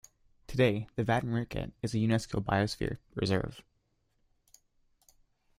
Today 0.47 0.87
the 0.95 1.03
Vattenriket 1.03 1.73
is 1.83 1.93
a 1.93 1.97
Unesco 1.99 2.43
biosphere 2.43 2.97
reserve. 3.13 3.61